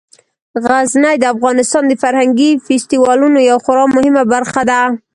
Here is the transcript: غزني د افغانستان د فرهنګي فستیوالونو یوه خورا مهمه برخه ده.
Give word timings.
غزني 0.65 1.13
د 1.19 1.23
افغانستان 1.33 1.83
د 1.87 1.93
فرهنګي 2.03 2.51
فستیوالونو 2.65 3.37
یوه 3.49 3.61
خورا 3.65 3.85
مهمه 3.95 4.23
برخه 4.33 4.61
ده. 4.69 4.81